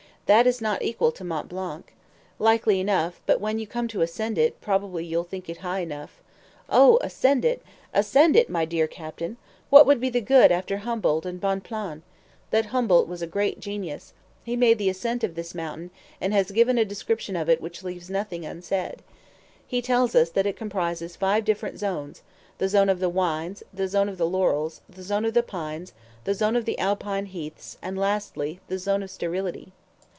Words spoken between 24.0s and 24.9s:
of the laurels,